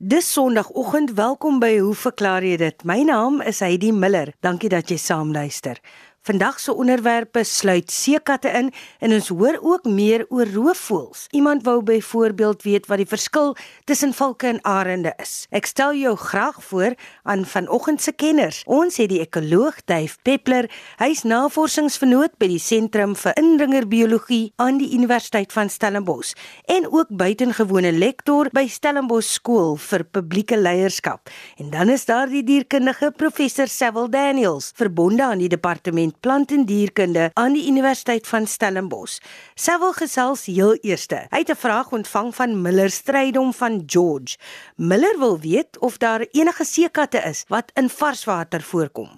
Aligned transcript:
Dis 0.00 0.32
Sondagoggend, 0.32 1.10
welkom 1.18 1.56
by 1.58 1.72
Hoe 1.82 1.94
verklaar 1.98 2.44
jy 2.46 2.54
dit? 2.60 2.84
My 2.86 3.00
naam 3.02 3.40
is 3.42 3.58
Heidi 3.64 3.88
Miller. 3.90 4.28
Dankie 4.46 4.68
dat 4.70 4.92
jy 4.92 4.96
saam 5.02 5.32
luister. 5.34 5.80
Vandag 6.28 6.58
se 6.60 6.74
onderwerpe 6.74 7.40
sluit 7.44 7.88
seekatte 7.90 8.50
in 8.52 8.66
en 9.00 9.12
ons 9.16 9.30
hoor 9.32 9.56
ook 9.64 9.86
meer 9.88 10.26
oor 10.28 10.50
roofvoëls. 10.52 11.22
Iemand 11.32 11.62
wou 11.64 11.78
byvoorbeeld 11.82 12.66
weet 12.68 12.88
wat 12.90 13.00
die 13.00 13.08
verskil 13.08 13.54
tussen 13.88 14.12
valke 14.12 14.50
en 14.50 14.58
arende 14.60 15.14
is. 15.16 15.46
Ek 15.56 15.64
stel 15.64 15.94
jou 15.96 16.12
graag 16.20 16.58
voor 16.68 16.92
aan 17.24 17.46
vanoggend 17.48 18.04
se 18.04 18.12
kenners. 18.12 18.58
Ons 18.68 18.98
het 19.00 19.08
die 19.08 19.22
ekoloog 19.24 19.78
Dave 19.88 20.18
Peppler. 20.22 20.68
Hy's 21.00 21.22
navorsingsvernoot 21.24 22.36
by 22.36 22.50
die 22.52 22.60
Sentrum 22.60 23.16
vir 23.16 23.32
Indringerbiologie 23.40 24.52
aan 24.60 24.82
die 24.82 24.90
Universiteit 24.98 25.56
van 25.56 25.72
Stellenbosch 25.72 26.34
en 26.68 26.90
ook 26.92 27.08
buitengewone 27.08 27.94
lektor 27.96 28.52
by 28.52 28.66
Stellenbosch 28.68 29.32
Skool 29.38 29.78
vir 29.80 30.04
Publieke 30.04 30.60
Leierskap. 30.60 31.32
En 31.56 31.72
dan 31.72 31.88
is 31.88 32.04
daar 32.04 32.28
die 32.28 32.44
dierkundige 32.44 33.14
professor 33.16 33.72
Sewil 33.72 34.12
Daniels, 34.12 34.74
verbonde 34.76 35.24
aan 35.24 35.40
die 35.40 35.48
departement 35.56 36.16
plant 36.20 36.52
en 36.52 36.64
dierkunde 36.64 37.30
aan 37.34 37.52
die 37.52 37.66
Universiteit 37.68 38.26
van 38.26 38.46
Stellenbosch. 38.46 39.18
Sy 39.54 39.78
wil 39.78 39.92
gesels 39.92 40.46
heel 40.46 40.74
eerste. 40.82 41.26
Hy 41.30 41.38
het 41.38 41.50
'n 41.50 41.62
vraag 41.64 41.92
ontvang 41.92 42.34
van 42.34 42.62
Miller 42.62 42.90
Strydom 42.90 43.52
van 43.54 43.82
George. 43.86 44.36
Miller 44.76 45.18
wil 45.18 45.38
weet 45.40 45.78
of 45.78 45.98
daar 45.98 46.26
enige 46.32 46.64
seekatte 46.64 47.18
is 47.18 47.44
wat 47.48 47.70
in 47.74 47.88
varswater 47.88 48.62
voorkom. 48.62 49.08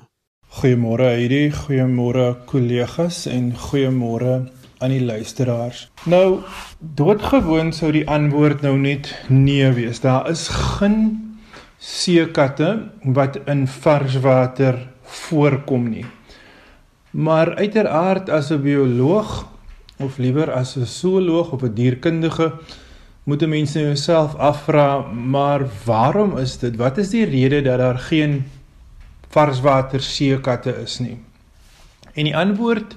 Goeiemôre 0.50 1.06
Heidi, 1.14 1.52
goeiemôre 1.52 2.44
kollegas 2.44 3.26
en 3.26 3.52
goeiemôre 3.54 4.50
aan 4.80 4.90
die 4.90 5.04
luisteraars. 5.04 5.90
Nou, 6.04 6.40
doodgewoon 6.78 7.72
sou 7.72 7.92
die 7.92 8.08
antwoord 8.08 8.64
nou 8.64 8.78
net 8.78 9.12
nee 9.28 9.68
wees. 9.76 10.00
Daar 10.00 10.30
is 10.30 10.48
geen 10.48 11.36
seekatte 11.78 12.90
wat 13.02 13.38
in 13.44 13.66
varswater 13.68 14.88
voorkom 15.02 15.88
nie. 15.88 16.06
Maar 17.10 17.54
uiteraard 17.54 18.30
as 18.30 18.50
'n 18.50 18.62
bioloog 18.62 19.46
of 19.96 20.18
liewer 20.18 20.52
as 20.52 20.76
'n 20.76 20.84
zooloog 20.84 21.52
of 21.52 21.62
'n 21.62 21.74
dierkundige 21.74 22.52
moet 23.24 23.46
mense 23.46 23.80
jouself 23.80 24.34
afvra, 24.34 25.00
maar 25.12 25.66
waarom 25.84 26.38
is 26.38 26.58
dit? 26.58 26.76
Wat 26.76 26.98
is 26.98 27.08
die 27.08 27.24
rede 27.24 27.62
dat 27.62 27.78
daar 27.78 27.98
geen 27.98 28.44
varswater 29.28 30.00
seekatte 30.00 30.76
is 30.82 30.98
nie? 30.98 31.18
En 32.12 32.24
die 32.24 32.36
antwoord 32.36 32.96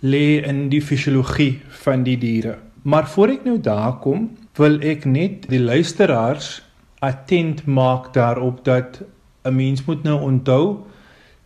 lê 0.00 0.42
in 0.42 0.68
die 0.68 0.82
fisiologie 0.82 1.60
van 1.68 2.02
die 2.02 2.18
diere. 2.18 2.58
Maar 2.82 3.08
voor 3.08 3.28
ek 3.28 3.44
nou 3.44 3.60
daar 3.60 3.98
kom, 4.02 4.30
wil 4.54 4.80
ek 4.80 5.04
net 5.04 5.48
die 5.50 5.60
luisteraars 5.60 6.62
attent 6.98 7.66
maak 7.66 8.12
daarop 8.14 8.64
dat 8.64 9.02
'n 9.44 9.54
mens 9.54 9.84
moet 9.84 10.02
nou 10.02 10.20
onthou 10.20 10.76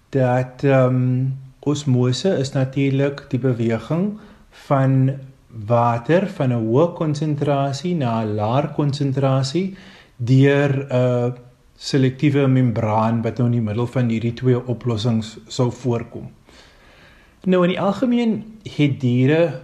dat 0.08 0.64
ehm 0.64 0.94
um, 0.94 1.41
Osmose 1.62 2.32
is 2.42 2.52
natuurlik 2.52 3.28
die 3.30 3.38
beweging 3.38 4.18
van 4.66 5.12
water 5.66 6.27
van 6.36 6.52
'n 6.52 6.64
hoë 6.66 6.92
konsentrasie 6.98 7.94
na 7.94 8.22
'n 8.22 8.34
laer 8.34 8.68
konsentrasie 8.74 9.77
deur 10.16 10.86
'n 10.90 11.34
selektiewe 11.77 12.46
membraan 12.46 13.22
wat 13.22 13.38
nou 13.38 13.46
in 13.46 13.58
die 13.58 13.68
middel 13.68 13.86
van 13.86 14.08
hierdie 14.08 14.34
twee 14.34 14.66
oplossings 14.66 15.38
sou 15.46 15.70
voorkom. 15.70 16.30
Nou 17.44 17.62
in 17.62 17.68
die 17.74 17.80
algemeen 17.80 18.44
het 18.77 19.00
diere 19.00 19.60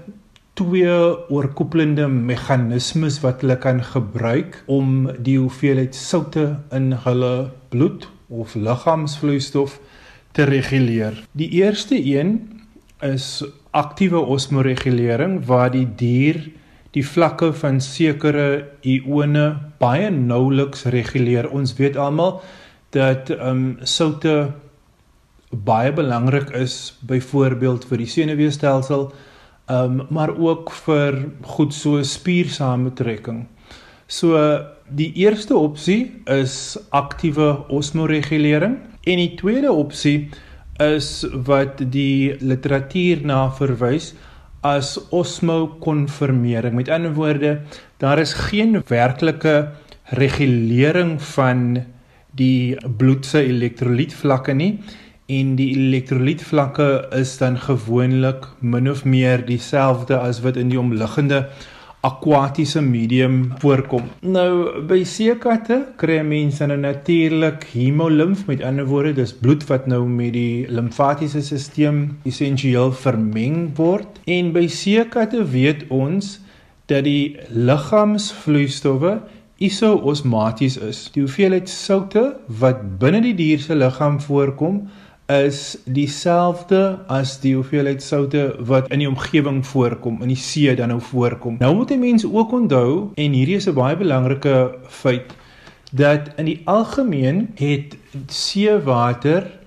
twee 0.55 0.95
oorkoepelende 1.31 2.09
meganismes 2.09 3.21
wat 3.21 3.41
hulle 3.41 3.59
kan 3.59 3.83
gebruik 3.83 4.63
om 4.67 5.11
die 5.19 5.39
hoeveelheid 5.39 5.95
soutte 5.95 6.59
in 6.71 6.93
hulle 6.93 7.51
bloed 7.69 8.09
of 8.29 8.55
liggaamsvloeistof 8.55 9.81
te 10.39 10.47
reguleer. 10.47 11.17
Die 11.35 11.49
eerste 11.59 11.99
een 11.99 12.37
is 13.03 13.43
aktiewe 13.75 14.21
osmoregulering 14.23 15.41
waar 15.47 15.73
die 15.75 15.87
dier 15.99 16.39
die 16.95 17.03
vlakke 17.05 17.51
van 17.59 17.81
sekere 17.83 18.47
ione 18.87 19.49
baie 19.83 20.11
nouliks 20.15 20.87
reguleer. 20.95 21.51
Ons 21.51 21.75
weet 21.79 21.99
almal 21.99 22.39
dat 22.95 23.35
ehm 23.35 23.49
um, 23.51 23.67
soutte 23.83 24.37
baie 25.51 25.93
belangrik 25.93 26.51
is 26.57 26.95
byvoorbeeld 27.09 27.87
vir 27.91 28.05
die 28.05 28.11
senuweestelsel 28.15 29.09
ehm 29.11 30.01
um, 30.01 30.07
maar 30.15 30.37
ook 30.39 30.71
vir 30.87 31.19
goed 31.59 31.75
so 31.75 32.03
spiersamentrekking. 32.03 33.47
So 34.07 34.39
die 34.91 35.13
eerste 35.25 35.57
opsie 35.57 36.23
is 36.25 36.77
aktiewe 36.91 37.65
osmoregulering 37.69 38.79
En 39.09 39.17
die 39.17 39.35
tweede 39.41 39.71
opsie 39.73 40.29
is 40.85 41.25
wat 41.49 41.81
die 41.93 42.37
literatuur 42.45 43.23
na 43.27 43.47
verwys 43.57 44.13
as 44.67 44.97
osmokonformering. 45.15 46.75
Met 46.77 46.91
ander 46.93 47.15
woorde, 47.17 47.61
daar 48.03 48.21
is 48.21 48.35
geen 48.51 48.83
werklike 48.91 49.71
regulering 50.19 51.17
van 51.23 51.85
die 52.37 52.77
bloed 53.01 53.27
se 53.27 53.41
elektrolytvlakke 53.49 54.55
nie 54.55 54.75
en 55.29 55.57
die 55.57 55.71
elektrolytvlakke 55.77 56.89
is 57.17 57.35
dan 57.41 57.57
gewoonlik 57.61 58.47
min 58.61 58.89
of 58.91 59.05
meer 59.05 59.45
dieselfde 59.45 60.17
as 60.21 60.41
wat 60.45 60.57
in 60.61 60.71
die 60.73 60.81
omliggende 60.81 61.47
akwatiese 62.07 62.81
medium 62.85 63.39
voorkom. 63.59 64.05
Nou 64.23 64.83
by 64.87 65.01
seekatte 65.09 65.81
kry 65.99 66.21
mense 66.27 66.67
nou 66.71 66.79
natuurlik 66.79 67.67
hemolimf 67.73 68.45
met 68.47 68.63
ander 68.63 68.87
woorde 68.87 69.17
dis 69.19 69.33
bloed 69.35 69.67
wat 69.71 69.89
nou 69.91 70.05
met 70.07 70.33
die 70.37 70.67
limfatiese 70.71 71.43
stelsel 71.43 71.67
essensieel 72.29 72.93
vermeng 72.97 73.73
word 73.77 74.21
en 74.31 74.53
by 74.55 74.67
seekatte 74.71 75.43
weet 75.53 75.85
ons 75.95 76.39
dat 76.89 77.05
die 77.05 77.37
liggaamsvloeistowwe 77.53 79.19
isoosmaties 79.59 80.79
is. 80.79 81.01
Die 81.13 81.25
hoeveelheid 81.25 81.69
soutte 81.69 82.25
wat 82.61 82.85
binne 83.03 83.21
die 83.25 83.35
dier 83.37 83.61
se 83.61 83.75
liggaam 83.75 84.21
voorkom 84.23 84.85
is 85.29 85.77
dieselfde 85.85 86.99
as 87.13 87.35
die 87.43 87.55
hoeveelheid 87.55 88.03
soutte 88.03 88.55
wat 88.65 88.89
in 88.89 89.03
die 89.03 89.09
omgewing 89.09 89.61
voorkom, 89.67 90.23
in 90.25 90.33
die 90.33 90.41
see 90.41 90.73
dan 90.75 90.89
nou 90.89 91.01
voorkom. 91.01 91.59
Nou 91.61 91.75
moet 91.77 91.91
'n 91.93 92.01
mens 92.01 92.25
ook 92.25 92.53
onthou 92.53 93.11
en 93.15 93.33
hierdie 93.33 93.57
is 93.57 93.69
'n 93.69 93.75
baie 93.75 93.97
belangrike 93.97 94.75
feit 94.89 95.35
dat 95.93 96.31
in 96.37 96.45
die 96.45 96.61
algemeen 96.65 97.51
het 97.55 97.97
seewater 98.27 99.59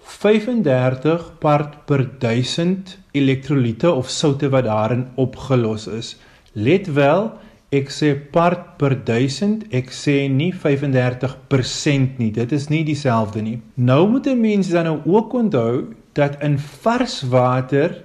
35 0.00 1.38
part 1.38 1.84
per 1.84 2.08
1000 2.18 2.98
elektrolyte 3.12 3.92
of 3.92 4.08
soutte 4.08 4.48
wat 4.48 4.64
daarin 4.64 5.08
opgelos 5.14 5.86
is. 5.86 6.16
Let 6.52 6.86
wel, 6.92 7.32
Ek 7.76 7.90
sê 7.92 8.12
part 8.32 8.76
per 8.80 8.94
1000, 9.04 9.66
ek 9.74 9.90
sê 9.92 10.16
nie 10.32 10.52
35% 10.54 12.20
nie. 12.22 12.30
Dit 12.32 12.54
is 12.56 12.70
nie 12.72 12.84
dieselfde 12.86 13.42
nie. 13.42 13.58
Nou 13.76 14.06
moet 14.08 14.26
'n 14.26 14.40
mens 14.40 14.70
dan 14.70 14.84
nou 14.84 15.00
ook 15.04 15.34
onthou 15.34 15.94
dat 16.14 16.40
in 16.42 16.58
vars 16.58 17.22
water 17.22 18.02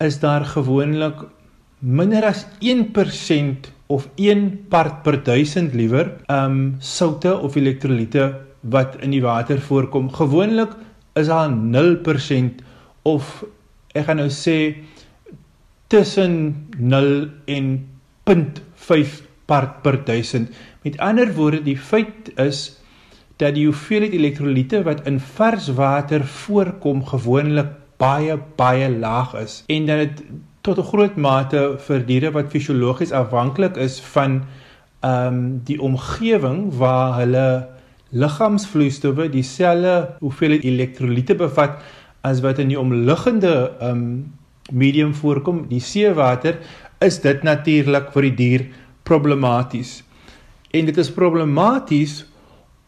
is 0.00 0.20
daar 0.20 0.44
gewoonlik 0.44 1.24
minder 1.80 2.24
as 2.24 2.46
1% 2.60 3.72
of 3.86 4.08
1 4.16 4.66
part 4.68 5.02
per 5.02 5.22
1000 5.24 5.74
liewer, 5.74 6.12
um 6.28 6.76
soutte 6.78 7.38
of 7.38 7.56
elektrolyte 7.56 8.34
wat 8.60 8.96
in 9.00 9.10
die 9.10 9.22
water 9.22 9.60
voorkom. 9.60 10.10
Gewoonlik 10.12 10.74
is 11.14 11.26
daar 11.26 11.50
0% 11.50 12.62
of 13.02 13.44
ek 13.94 14.04
gaan 14.04 14.20
nou 14.20 14.28
sê 14.28 14.76
tussen 15.88 16.66
0 16.76 17.28
en 17.46 17.70
5 18.78 19.22
part 19.48 19.82
per 19.82 20.04
1000. 20.04 20.50
Met 20.82 20.98
ander 20.98 21.32
woorde, 21.34 21.62
die 21.62 21.78
feit 21.78 22.32
is 22.36 22.78
dat 23.38 23.54
die 23.54 23.66
hoeveelheid 23.68 24.12
elektrolyte 24.12 24.82
wat 24.86 25.06
in 25.06 25.20
vars 25.20 25.68
water 25.78 26.24
voorkom 26.26 27.04
gewoonlik 27.06 27.70
baie 27.98 28.36
baie 28.58 28.90
laag 28.90 29.34
is 29.38 29.62
en 29.66 29.86
dat 29.86 29.98
dit 29.98 30.22
tot 30.66 30.78
'n 30.78 30.90
groot 30.90 31.16
mate 31.16 31.60
vir 31.86 32.06
diere 32.06 32.30
wat 32.30 32.50
fisiologies 32.50 33.12
afhanklik 33.12 33.76
is 33.76 34.00
van 34.14 34.42
ehm 35.00 35.34
um, 35.34 35.60
die 35.64 35.80
omgewing 35.80 36.74
waar 36.78 37.18
hulle 37.20 37.66
liggaamsvloeistowwe 38.10 39.28
dieselfde 39.28 40.16
hoeveelheid 40.18 40.64
elektrolyte 40.64 41.34
bevat 41.34 41.78
as 42.20 42.40
wat 42.40 42.58
in 42.58 42.68
die 42.68 42.80
omliggende 42.80 43.54
ehm 43.80 43.90
um, 43.90 44.32
medium 44.72 45.14
voorkom, 45.14 45.62
die 45.68 45.80
seewater, 45.80 46.58
is 47.04 47.20
dit 47.22 47.42
natuurlik 47.46 48.10
vir 48.14 48.28
die 48.28 48.36
dier 48.38 48.66
problematies. 49.08 50.02
En 50.74 50.88
dit 50.88 50.98
is 50.98 51.12
problematies 51.14 52.24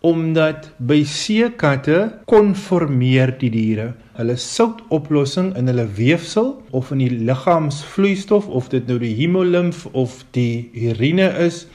omdat 0.00 0.70
by 0.80 1.02
seekatte 1.04 1.96
konformeer 2.30 3.34
die 3.40 3.50
diere. 3.52 3.90
Hulle 4.16 4.36
soutoplossing 4.40 5.52
in 5.60 5.68
hulle 5.68 5.84
weefsel 5.98 6.54
of 6.76 6.92
in 6.94 7.02
die 7.04 7.10
liggaamsvloeistof 7.28 8.48
of 8.48 8.70
dit 8.72 8.88
nou 8.88 8.96
die 9.02 9.12
hemolimf 9.18 9.84
of 9.92 10.22
die 10.36 10.70
urine 10.88 11.28
is 11.44 11.66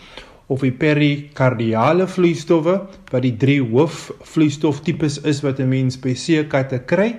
of 0.49 0.65
die 0.65 0.73
perikardiale 0.73 2.07
vloeistowwe 2.09 2.79
wat 3.11 3.25
die 3.25 3.35
drie 3.41 3.61
hoofvloeistoftypes 3.61 5.21
is 5.25 5.41
wat 5.45 5.59
'n 5.61 5.69
mens 5.69 5.97
by 5.97 6.13
seekatte 6.13 6.81
kry. 6.85 7.15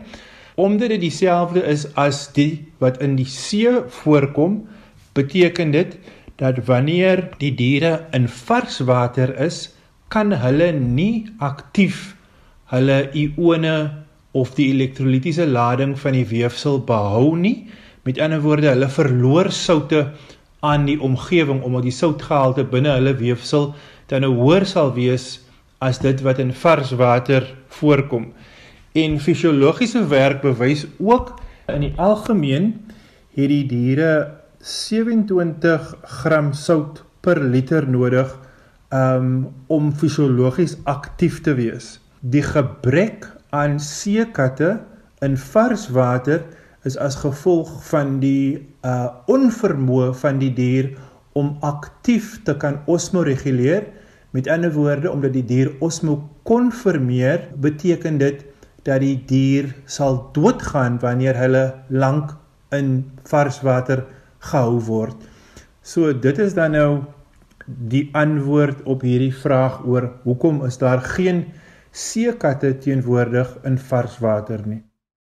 Omdat 0.56 0.88
dit 0.88 1.00
dieselfde 1.00 1.62
is 1.62 1.86
as 1.94 2.32
die 2.32 2.66
wat 2.78 3.00
in 3.02 3.16
die 3.16 3.28
see 3.28 3.70
voorkom, 4.02 4.66
beteken 5.16 5.72
dit 5.74 5.96
dat 6.40 6.60
wanneer 6.68 7.24
die 7.40 7.54
diere 7.56 8.06
in 8.16 8.28
vars 8.28 8.78
water 8.84 9.32
is, 9.40 9.70
kan 10.12 10.32
hulle 10.32 10.70
nie 10.76 11.26
aktief 11.42 12.12
hulle 12.70 13.06
ione 13.16 13.76
of 14.36 14.52
die 14.58 14.68
elektrolitiese 14.74 15.46
lading 15.48 15.94
van 15.98 16.16
die 16.18 16.26
weefsel 16.28 16.82
behou 16.84 17.36
nie. 17.38 17.66
Met 18.04 18.20
ander 18.22 18.42
woorde, 18.44 18.68
hulle 18.74 18.88
verloor 18.92 19.50
soutte 19.54 20.10
aan 20.66 20.86
die 20.88 20.98
omgewing 21.00 21.62
omdat 21.64 21.86
die 21.88 21.94
soutgehalte 21.94 22.66
binne 22.68 22.94
hulle 22.98 23.14
weefsel 23.18 23.72
dan 24.10 24.22
nou 24.22 24.34
hoër 24.38 24.66
sal 24.68 24.92
wees 24.96 25.40
as 25.84 25.98
dit 26.02 26.20
wat 26.24 26.40
in 26.42 26.52
vars 26.54 26.92
water 26.96 27.46
voorkom. 27.78 28.30
En 28.96 29.18
fisiologiese 29.20 30.06
werk 30.08 30.40
bewys 30.44 30.86
ook 30.98 31.34
in 31.72 31.84
die 31.88 31.94
algemeen 32.00 32.72
het 33.36 33.50
die 33.52 33.64
diere 33.68 34.12
27 34.66 35.94
gram 36.02 36.50
sout 36.52 37.04
per 37.22 37.38
liter 37.38 37.84
nodig 37.86 38.32
um, 38.90 39.46
om 39.70 39.92
fisiologies 39.94 40.74
aktief 40.90 41.38
te 41.46 41.54
wees. 41.54 42.00
Die 42.20 42.42
gebrek 42.42 43.28
aan 43.54 43.78
seekatte 43.78 44.72
in 45.22 45.36
vars 45.38 45.86
water 45.94 46.42
is 46.86 46.98
as 46.98 47.18
gevolg 47.22 47.70
van 47.92 48.18
die 48.22 48.58
uh 48.82 49.06
onvermoë 49.30 50.10
van 50.18 50.42
die 50.42 50.50
dier 50.54 50.90
om 51.38 51.54
aktief 51.66 52.34
te 52.42 52.56
kan 52.58 52.80
osmoreguleer. 52.90 53.86
Met 54.34 54.50
ander 54.50 54.74
woorde, 54.74 55.10
omdat 55.12 55.36
die 55.38 55.46
dier 55.46 55.70
osmo 55.78 56.18
konformeer, 56.42 57.46
beteken 57.62 58.18
dit 58.18 58.42
dat 58.82 58.98
die 59.02 59.14
dier 59.30 59.70
sal 59.86 60.24
doodgaan 60.34 60.98
wanneer 61.02 61.38
hulle 61.38 61.64
lank 61.88 62.34
in 62.74 63.04
vars 63.30 63.62
water 63.62 64.02
gehou 64.50 64.81
word. 64.88 65.16
So 65.82 66.12
dit 66.12 66.38
is 66.38 66.54
dan 66.54 66.75
nou 66.78 66.90
die 67.66 68.08
antwoord 68.14 68.82
op 68.87 69.02
hierdie 69.06 69.34
vraag 69.34 69.82
oor 69.84 70.10
hoekom 70.25 70.64
is 70.66 70.78
daar 70.78 71.00
geen 71.00 71.46
seekatte 71.90 72.76
teenwoordig 72.78 73.56
in 73.64 73.78
vars 73.78 74.19
water 74.19 74.62
nie. 74.66 74.82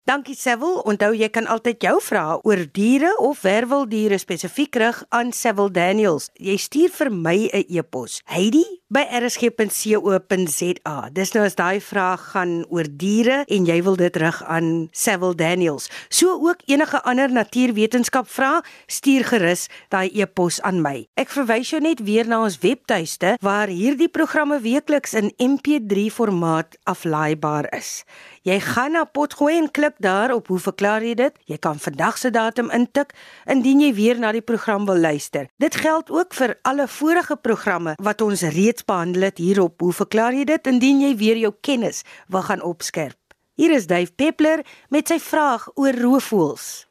Dankie 0.05 0.34
Sewil. 0.37 0.82
Onthou 0.84 1.14
jy 1.16 1.31
kan 1.32 1.46
altyd 1.49 1.81
jou 1.81 1.94
vrae 2.05 2.37
oor 2.44 2.61
diere 2.76 3.14
of 3.25 3.40
werweldiere 3.40 4.19
spesifiek 4.20 4.76
rig 4.76 4.99
aan 5.08 5.31
Sewil 5.32 5.70
Daniels. 5.72 6.26
Jy 6.37 6.58
stuur 6.60 6.90
vir 6.93 7.10
my 7.10 7.49
'n 7.49 7.64
e-pos. 7.69 8.20
Heidi 8.25 8.64
by 8.94 9.02
rsg.co.za. 9.11 10.94
Dis 11.11 11.32
nou 11.35 11.43
as 11.43 11.56
daai 11.58 11.81
vraag 11.82 12.23
gaan 12.31 12.52
oor 12.70 12.87
diere 12.87 13.41
en 13.50 13.67
jy 13.67 13.81
wil 13.82 13.96
dit 13.99 14.17
rig 14.23 14.38
aan 14.46 14.69
Sewil 14.94 15.35
Daniels. 15.35 15.88
So 16.14 16.37
ook 16.38 16.62
enige 16.70 17.00
ander 17.02 17.32
natuurwetenskap 17.32 18.29
vrae, 18.31 18.62
stuur 18.87 19.26
gerus 19.32 19.67
daai 19.91 20.14
e-pos 20.14 20.61
aan 20.62 20.79
my. 20.85 21.08
Ek 21.19 21.32
verwys 21.35 21.73
jou 21.73 21.81
net 21.82 22.05
weer 22.06 22.29
na 22.31 22.44
ons 22.46 22.61
webtuiste 22.62 23.35
waar 23.43 23.73
hierdie 23.73 24.11
programme 24.12 24.61
weekliks 24.62 25.17
in 25.19 25.32
MP3 25.43 26.06
formaat 26.14 26.79
aflaaibaar 26.87 27.73
is. 27.75 28.05
Jy 28.46 28.61
gaan 28.61 28.94
na 28.94 29.05
Potgooi 29.08 29.56
en 29.58 29.70
klik 29.75 29.99
daar 30.05 30.31
op 30.37 30.52
hoe 30.52 30.61
verklaar 30.61 31.02
jy 31.02 31.17
dit? 31.19 31.35
Jy 31.50 31.58
kan 31.58 31.81
vandag 31.82 32.20
se 32.20 32.31
datum 32.31 32.70
intik 32.70 33.14
indien 33.50 33.81
jy 33.81 33.91
weer 33.96 34.20
na 34.20 34.31
die 34.37 34.44
program 34.44 34.87
wil 34.87 35.00
luister. 35.00 35.49
Dit 35.58 35.81
geld 35.82 36.12
ook 36.12 36.37
vir 36.37 36.55
alle 36.62 36.87
vorige 36.87 37.37
programme 37.41 37.96
wat 37.99 38.20
ons 38.23 38.44
reeds 38.55 38.83
behandel 38.86 39.22
het 39.22 39.38
hierop. 39.38 39.81
Hoe 39.81 39.92
verklaar 39.92 40.34
jy 40.34 40.44
dit 40.44 40.66
indien 40.66 41.00
jy 41.00 41.16
weer 41.16 41.36
jou 41.36 41.52
kennis 41.60 42.02
wil 42.28 42.42
gaan 42.42 42.62
opskerp? 42.62 43.19
Hier 43.54 43.70
is 43.70 43.86
Dave 43.86 44.12
Peppler 44.16 44.64
met 44.90 45.08
sy 45.08 45.19
vraag 45.22 45.69
oor 45.75 45.94
roofvoëls. 45.94 46.86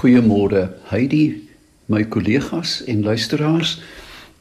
Goeiemôre, 0.00 0.70
Heidi, 0.88 1.48
my 1.86 2.04
kollegas 2.04 2.80
en 2.88 3.02
luisteraars. 3.02 3.80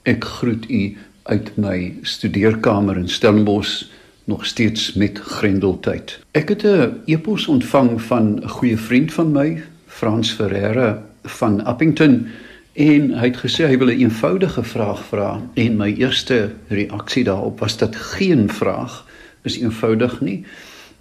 Ek 0.08 0.24
groet 0.24 0.70
u 0.70 0.98
uit 1.24 1.50
my 1.58 1.94
studeerkamer 2.02 2.98
in 2.98 3.10
Stellenbosch 3.10 3.90
nog 4.30 4.46
steeds 4.46 4.94
met 4.94 5.20
Grendeltyd. 5.20 6.20
Ek 6.32 6.50
het 6.50 6.64
'n 6.64 7.02
e-pos 7.06 7.48
ontvang 7.48 8.02
van 8.02 8.26
'n 8.44 8.50
goeie 8.50 8.78
vriend 8.78 9.14
van 9.14 9.32
my, 9.32 9.64
Frans 9.88 10.32
Ferreira 10.32 11.04
van 11.24 11.64
Appington 11.64 12.28
En 12.80 13.10
hy 13.20 13.28
het 13.28 13.42
gesê 13.42 13.66
hy 13.68 13.78
wil 13.78 13.92
'n 13.92 14.00
eenvoudige 14.08 14.64
vraag 14.64 15.02
vra 15.12 15.42
en 15.54 15.78
my 15.78 15.94
eerste 16.00 16.56
reaksie 16.68 17.24
daarop 17.24 17.60
was 17.60 17.78
dat 17.78 17.96
geen 17.96 18.50
vraag 18.50 19.06
is 19.44 19.60
eenvoudig 19.60 20.22
nie. 20.22 20.46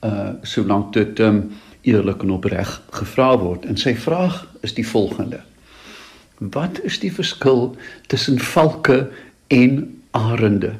Uh 0.04 0.30
solank 0.42 0.92
dit 0.92 1.18
um 1.18 1.50
eerlik 1.80 2.22
en 2.22 2.30
opreg 2.30 2.82
gevra 2.90 3.38
word. 3.38 3.64
En 3.64 3.76
sy 3.76 3.94
vraag 3.94 4.46
is 4.60 4.74
die 4.74 4.86
volgende: 4.88 5.40
Wat 6.38 6.82
is 6.82 6.98
die 6.98 7.12
verskil 7.12 7.76
tussen 8.06 8.38
valke 8.38 9.10
en 9.46 10.00
arende? 10.10 10.72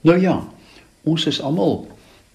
Nou 0.00 0.20
ja, 0.20 0.48
ons 1.02 1.26
is 1.26 1.42
almal 1.42 1.88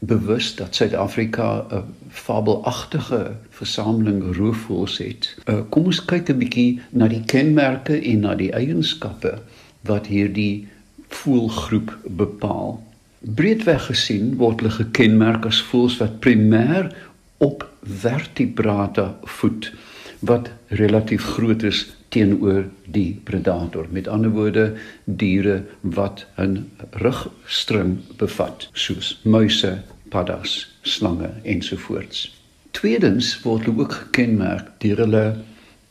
bewus 0.06 0.56
dat 0.56 0.75
Suid-Afrika 0.75 1.66
'n 1.72 1.84
fabelagtige 2.10 3.31
versameling 3.50 4.36
roofvoëls 4.36 4.98
het. 4.98 5.36
Uh, 5.46 5.60
kom 5.69 5.86
ons 5.86 6.06
kyk 6.06 6.30
'n 6.30 6.38
bietjie 6.38 6.80
na 6.90 7.07
die 7.07 7.24
kenmerke 7.25 8.02
en 8.02 8.19
na 8.19 8.36
die 8.36 8.52
eienskappe 8.52 9.40
wat 9.81 10.07
hierdie 10.07 10.68
voëlgroep 11.07 11.98
bepaal. 12.04 12.84
Breedweg 13.19 13.86
gesien 13.86 14.36
word 14.38 14.60
hulle 14.60 14.72
gekenmerk 14.72 15.46
as 15.46 15.62
voëls 15.62 15.98
wat 15.98 16.19
primêr 16.19 16.92
op 17.38 17.68
vertebrata 17.81 19.16
voed 19.40 19.74
wat 20.19 20.50
relatief 20.68 21.24
groot 21.24 21.63
is 21.63 21.86
teenoor 22.10 22.63
die 22.84 23.19
predator. 23.24 23.86
Met 23.90 24.08
ander 24.08 24.31
woorde, 24.31 24.74
diere 25.04 25.63
wat 25.81 26.25
'n 26.38 26.72
rugstring 26.92 28.00
bevat, 28.18 28.69
soos 28.74 29.19
muise, 29.24 29.81
paddas, 30.15 30.79
slange 30.81 31.29
ensovoorts. 31.44 32.29
Tweedens 32.71 33.33
word 33.44 33.65
hulle 33.67 33.83
ook 33.83 33.95
gekenmerk 34.00 34.69
deur 34.83 35.01
hulle 35.03 35.23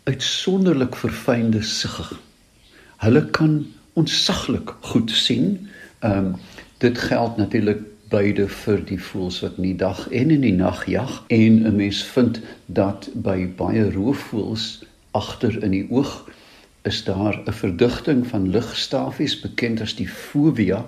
uitsonderlik 0.08 0.96
verfynde 0.96 1.60
sig. 1.62 2.12
Hulle 3.04 3.24
kan 3.36 3.58
ontsaglik 4.00 4.72
goed 4.92 5.12
sien. 5.12 5.68
Ehm 6.00 6.32
um, 6.32 6.36
dit 6.82 6.98
geld 6.98 7.36
natuurlik 7.36 7.80
beide 8.12 8.44
vir 8.52 8.82
die 8.84 8.98
voëls 9.00 9.38
wat 9.40 9.56
in 9.56 9.68
die 9.70 9.78
dag 9.80 10.00
en 10.10 10.32
in 10.34 10.42
die 10.44 10.56
nag 10.56 10.82
jag 10.90 11.22
en 11.32 11.54
'n 11.64 11.76
mens 11.76 12.02
vind 12.16 12.40
dat 12.66 13.08
by 13.14 13.46
baie 13.56 13.86
roofvoëls 13.94 14.66
agter 15.16 15.62
in 15.62 15.70
die 15.70 15.86
oog 15.90 16.12
is 16.82 17.04
daar 17.04 17.40
'n 17.46 17.52
verdigting 17.52 18.26
van 18.26 18.50
ligstafies 18.50 19.40
bekend 19.40 19.80
as 19.80 19.94
die 19.94 20.08
fovea 20.08 20.84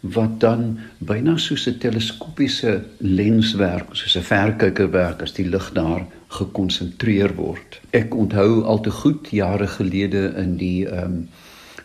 wat 0.00 0.40
dan 0.40 0.78
byna 0.98 1.36
soos 1.36 1.66
'n 1.68 1.78
teleskopiese 1.78 2.84
lens 2.98 3.54
werk, 3.54 3.88
soos 3.92 4.16
'n 4.16 4.22
verkyker 4.22 4.90
werk 4.90 5.22
as 5.22 5.32
die 5.32 5.48
lig 5.48 5.70
daar 5.72 6.06
gekonsentreer 6.28 7.34
word. 7.34 7.80
Ek 7.90 8.14
onthou 8.14 8.62
al 8.62 8.80
te 8.80 8.90
goed 8.90 9.28
jare 9.30 9.66
gelede 9.66 10.34
in 10.36 10.56
die 10.56 10.86
ehm 10.86 11.04
um, 11.04 11.28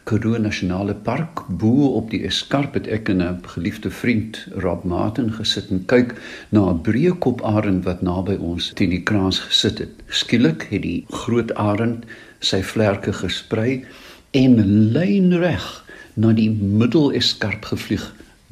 Karoo 0.03 0.37
Nasionale 0.37 0.93
Park 0.93 1.45
bo 1.47 1.85
op 1.95 2.09
die 2.11 2.25
eskarp 2.27 2.73
het 2.73 2.87
ek 2.87 3.09
en 3.09 3.21
'n 3.23 3.39
geliefde 3.47 3.89
vriend 3.89 4.47
Rob 4.55 4.83
Martin 4.83 5.31
gesit 5.31 5.71
en 5.71 5.85
kyk 5.85 6.15
na 6.49 6.71
'n 6.71 6.81
breekop 6.81 7.41
arend 7.41 7.85
wat 7.85 8.01
naby 8.01 8.35
ons 8.35 8.71
teen 8.73 8.89
die 8.89 9.03
kraans 9.03 9.39
gesit 9.39 9.79
het. 9.79 10.03
Skielik 10.07 10.67
het 10.69 10.81
die 10.81 11.05
groot 11.09 11.53
arend 11.53 12.05
sy 12.39 12.61
vlerke 12.61 13.13
gesprei 13.13 13.85
en 14.31 14.55
lynreg 14.91 15.82
na 16.13 16.31
die 16.31 16.49
middeleskarp 16.51 17.65
gevlieg, 17.65 18.03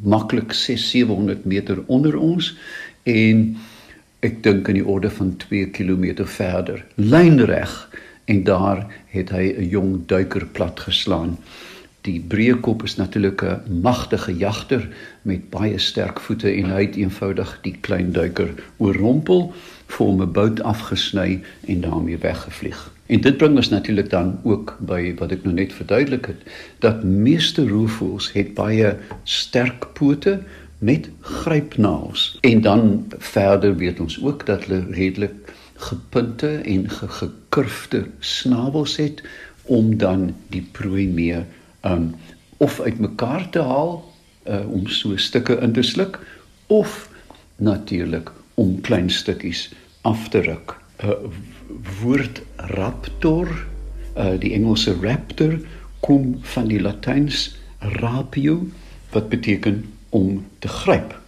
maklik 0.02 0.54
6-700 0.54 1.44
meter 1.44 1.84
onder 1.86 2.18
ons 2.18 2.54
en 3.04 3.58
ek 4.26 4.44
dink 4.46 4.70
in 4.70 4.80
die 4.80 4.86
orde 4.86 5.10
van 5.10 5.36
2 5.38 5.70
km 5.76 6.26
verder. 6.26 6.86
Lynreg 6.96 7.74
en 8.26 8.44
daar 8.44 8.86
het 9.14 9.30
hy 9.30 9.54
'n 9.58 9.70
jong 9.70 9.92
duiker 10.06 10.46
platgeslaan. 10.46 11.38
Die 12.02 12.20
breekop 12.20 12.84
is 12.84 12.96
natuurlik 12.96 13.42
'n 13.44 13.82
magtige 13.82 14.34
jagter 14.38 14.88
met 15.22 15.50
baie 15.50 15.78
sterk 15.78 16.20
voete 16.20 16.50
en 16.50 16.72
hy 16.72 16.86
het 16.86 16.96
eenvoudig 16.96 17.52
die 17.62 17.76
klein 17.82 18.12
duiker 18.12 18.54
oorrompel, 18.78 19.54
vir 19.88 20.06
hom 20.06 20.22
'n 20.22 20.32
bout 20.32 20.62
afgesny 20.62 21.42
en 21.68 21.82
daarmee 21.82 22.18
weggevlieg. 22.18 22.92
En 23.06 23.22
dit 23.22 23.38
bring 23.38 23.56
ons 23.56 23.70
natuurlik 23.70 24.10
dan 24.10 24.40
ook 24.44 24.78
by 24.80 25.14
wat 25.20 25.32
ek 25.32 25.44
nou 25.44 25.54
net 25.54 25.74
verduidelik 25.74 26.26
het, 26.26 26.42
dat 26.80 27.04
meeste 27.04 27.68
roofvoëls 27.68 28.32
het 28.32 28.54
baie 28.54 28.98
sterk 29.24 29.94
pote 29.94 30.40
met 30.80 31.10
grypnaels. 31.20 32.38
En 32.42 32.62
dan 32.62 33.06
verder 33.18 33.76
weet 33.76 34.00
ons 34.00 34.24
ook 34.24 34.46
dat 34.46 34.66
hulle 34.66 34.86
redelik 34.90 35.34
gepunte 35.76 36.48
en 36.48 36.90
gekurfde 36.90 38.06
snavels 38.20 38.98
het 38.98 39.24
om 39.64 39.98
dan 39.98 40.36
die 40.48 40.68
prooi 40.72 41.08
mee 41.08 41.44
um 41.82 42.16
of 42.58 42.80
uitmekaar 42.80 43.50
te 43.50 43.60
haal 43.60 44.11
uh, 44.48 44.66
om 44.72 44.88
so 44.88 45.18
stukke 45.18 45.58
in 45.62 45.74
te 45.74 45.82
sluk 45.82 46.20
of 46.68 47.10
natuurlik 47.58 48.32
om 48.54 48.82
klein 48.82 49.10
stukkies 49.10 49.70
af 50.02 50.30
te 50.30 50.42
ruk. 50.42 50.78
'n 51.04 51.10
uh, 51.10 51.32
Woord 52.02 52.42
raptor, 52.56 53.48
uh, 54.18 54.36
die 54.40 54.54
Engelse 54.54 54.94
raptor 55.02 55.60
kom 56.00 56.38
van 56.42 56.68
die 56.68 56.82
Latyns 56.82 57.56
rapio 57.80 58.68
wat 59.12 59.30
beteken 59.30 59.86
om 60.10 60.46
te 60.60 60.68
gryp. 60.68 61.22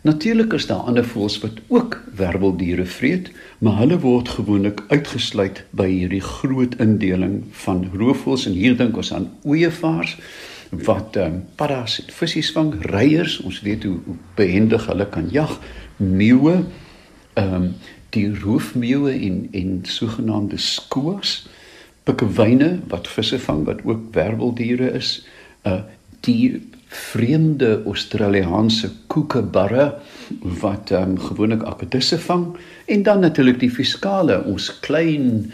Natuurlik 0.00 0.52
is 0.52 0.66
daar 0.66 0.86
ander 0.88 1.04
voëls 1.04 1.38
wat 1.42 1.58
ook 1.68 1.98
werweldiere 2.16 2.86
vreet, 2.88 3.30
maar 3.58 3.76
hulle 3.82 3.98
word 4.00 4.28
gewoonlik 4.28 4.80
uitgesluit 4.88 5.64
by 5.76 5.88
hierdie 5.90 6.22
groot 6.24 6.74
indeling 6.80 7.42
van 7.64 7.84
roofvoëls 7.92 8.46
en 8.48 8.56
hier 8.56 8.76
dink 8.76 8.96
ons 8.96 9.12
aan 9.12 9.28
ooeievaars 9.44 10.16
wat 10.70 11.16
ehm 11.16 11.34
um, 11.34 11.44
paddas 11.54 11.98
en 12.04 12.12
visse 12.14 12.52
vang, 12.52 12.74
reiers, 12.80 13.40
ons 13.40 13.60
weet 13.60 13.84
hoe, 13.84 13.98
hoe 14.04 14.16
behendig 14.34 14.86
hulle 14.86 15.06
kan 15.08 15.28
jag, 15.30 15.58
meeuwe, 15.96 16.64
ehm 17.34 17.54
um, 17.54 17.72
die 18.10 18.26
roofmeeuwe 18.34 19.12
en 19.12 19.48
en 19.54 19.80
sogenaamde 19.86 20.58
skoas, 20.58 21.46
pikkewyne 22.02 22.80
wat 22.90 23.08
visse 23.08 23.38
vang 23.38 23.64
wat 23.64 23.84
ook 23.84 24.10
werweldiere 24.14 24.90
is, 24.98 25.20
uh 25.62 25.82
die 26.20 26.60
vreemde 26.90 27.82
Australiese 27.86 28.90
koekebarre 29.06 29.94
wat 30.60 30.90
um, 30.90 31.14
gewoonlik 31.18 31.62
akedisse 31.62 32.18
vang 32.18 32.50
en 32.86 33.02
dan 33.02 33.20
natuurlik 33.20 33.60
die 33.60 33.70
fiskale 33.70 34.44
ons 34.44 34.70
klein 34.80 35.52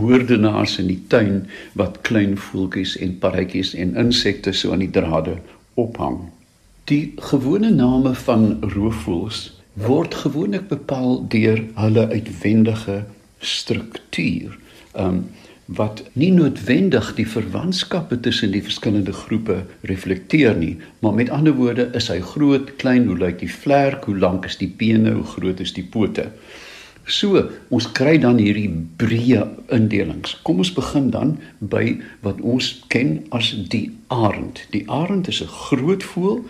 moordenaars 0.00 0.78
in 0.78 0.90
die 0.90 1.02
tuin 1.06 1.46
wat 1.78 2.00
klein 2.08 2.36
voeltjies 2.38 2.96
en 3.04 3.18
parretjies 3.18 3.74
en 3.74 3.96
insekte 3.96 4.52
so 4.52 4.72
aan 4.72 4.84
die 4.84 4.92
drade 4.94 5.38
ophang. 5.74 6.20
Die 6.88 7.12
gewone 7.30 7.70
name 7.70 8.14
van 8.14 8.58
roofvoëls 8.74 9.42
word 9.78 10.14
gewoonlik 10.14 10.68
bepaal 10.68 11.20
deur 11.30 11.60
hulle 11.74 12.08
uitwendige 12.08 13.02
struktuur. 13.38 14.58
Um 14.94 15.28
wat 15.68 16.00
nie 16.16 16.30
noodwendig 16.32 17.10
die 17.18 17.26
verwantskappe 17.28 18.16
tussen 18.24 18.54
die 18.54 18.62
verskillende 18.64 19.12
groepe 19.12 19.58
reflekteer 19.90 20.56
nie, 20.56 20.78
maar 21.04 21.12
met 21.18 21.28
ander 21.30 21.52
woorde 21.58 21.90
is 21.98 22.08
hy 22.08 22.22
groot, 22.24 22.70
klein, 22.80 23.04
hoe 23.10 23.18
lyk 23.20 23.42
die 23.42 23.52
vlerk, 23.52 24.06
hoe 24.08 24.16
lank 24.16 24.48
is 24.48 24.56
die 24.56 24.70
bene, 24.80 25.12
hoe 25.12 25.26
groot 25.36 25.60
is 25.60 25.74
die 25.76 25.84
pote. 25.84 26.30
So, 27.08 27.40
ons 27.72 27.88
kry 27.96 28.16
dan 28.20 28.40
hierdie 28.40 28.68
breë 29.00 29.44
indelings. 29.72 30.34
Kom 30.44 30.60
ons 30.64 30.72
begin 30.76 31.10
dan 31.12 31.36
by 31.60 31.98
wat 32.24 32.40
ons 32.40 32.70
ken 32.92 33.18
as 33.36 33.52
die 33.72 33.90
arend. 34.12 34.64
Die 34.72 34.84
arend 34.88 35.28
is 35.28 35.42
'n 35.42 35.52
groot 35.68 36.04
voël 36.04 36.44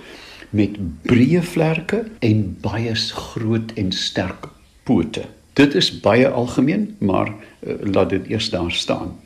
met 0.51 0.79
breë 1.07 1.43
vlerke 1.43 2.07
en 2.19 2.57
baie 2.63 2.95
groot 2.95 3.73
en 3.75 3.93
sterk 3.93 4.49
pote. 4.85 5.27
Dit 5.59 5.75
is 5.75 5.89
baie 6.01 6.29
algemeen, 6.29 6.97
maar 6.99 7.29
uh, 7.29 7.73
laat 7.83 8.11
dit 8.11 8.29
eers 8.31 8.51
daar 8.51 8.73
staan. 8.73 9.17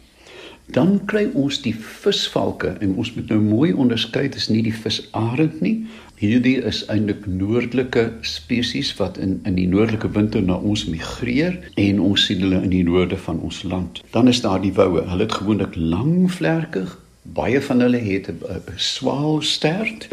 Dan 0.73 1.03
kry 1.05 1.27
ons 1.37 1.59
die 1.61 1.75
visvalke 1.77 2.71
en 2.81 2.95
ons 2.97 3.11
moet 3.15 3.29
nou 3.29 3.41
mooi 3.41 3.73
onderskei, 3.73 4.23
dit 4.31 4.39
is 4.41 4.49
nie 4.49 4.62
die 4.65 4.73
visarend 4.73 5.61
nie. 5.61 5.75
Hierdie 6.23 6.55
is 6.71 6.81
eintlik 6.89 7.27
noordelike 7.29 8.07
spesies 8.25 8.95
wat 8.97 9.21
in 9.21 9.43
in 9.45 9.61
die 9.61 9.69
noordelike 9.69 10.09
winter 10.17 10.41
na 10.41 10.57
ons 10.57 10.87
migreer 10.89 11.61
en 11.77 12.01
ons 12.01 12.25
sien 12.25 12.41
hulle 12.41 12.62
in 12.65 12.73
die 12.79 12.85
noorde 12.89 13.21
van 13.29 13.45
ons 13.45 13.61
land. 13.69 14.01
Dan 14.17 14.33
is 14.33 14.41
daar 14.41 14.65
die 14.65 14.73
woue. 14.81 15.05
Hulle 15.12 15.29
het 15.29 15.39
gewoonlik 15.43 15.77
lang 15.77 16.33
vlerke. 16.33 16.87
Baie 17.23 17.61
van 17.61 17.85
hulle 17.85 18.01
het 18.09 18.33
'n 18.33 18.62
swaal 18.77 19.43
stert, 19.43 20.09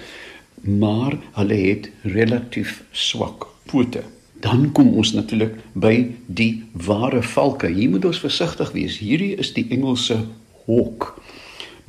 maar 0.61 1.15
hulle 1.39 1.63
het 1.67 1.91
relatief 2.03 2.83
swak 2.91 3.47
pote 3.71 4.03
dan 4.39 4.71
kom 4.71 4.93
ons 4.95 5.13
natuurlik 5.13 5.57
by 5.73 5.93
die 6.27 6.63
ware 6.73 7.21
valke. 7.23 7.67
Hier 7.67 7.89
moet 7.89 8.05
ons 8.07 8.21
versigtig 8.23 8.71
wees. 8.75 8.99
Hierdie 9.03 9.35
is 9.41 9.53
die 9.55 9.67
Engelse 9.73 10.21
hawk. 10.65 11.13